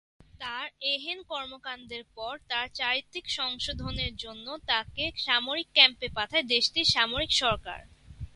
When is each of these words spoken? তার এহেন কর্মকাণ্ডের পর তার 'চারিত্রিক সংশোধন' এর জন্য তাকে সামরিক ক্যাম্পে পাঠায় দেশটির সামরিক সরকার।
তার 0.41 0.63
এহেন 0.91 1.19
কর্মকাণ্ডের 1.31 2.03
পর 2.15 2.33
তার 2.49 2.67
'চারিত্রিক 2.71 3.25
সংশোধন' 3.37 3.99
এর 4.05 4.13
জন্য 4.23 4.47
তাকে 4.69 5.03
সামরিক 5.25 5.67
ক্যাম্পে 5.75 6.07
পাঠায় 6.17 6.45
দেশটির 6.53 6.87
সামরিক 6.95 7.31
সরকার। 7.41 7.79